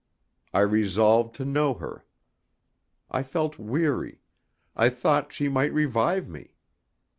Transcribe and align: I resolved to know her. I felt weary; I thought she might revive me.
I 0.51 0.61
resolved 0.61 1.35
to 1.35 1.45
know 1.45 1.75
her. 1.75 2.05
I 3.11 3.21
felt 3.21 3.59
weary; 3.59 4.21
I 4.75 4.89
thought 4.89 5.31
she 5.31 5.47
might 5.47 5.71
revive 5.75 6.27
me. 6.27 6.55